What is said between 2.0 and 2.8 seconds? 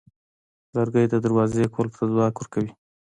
ځواک ورکوي.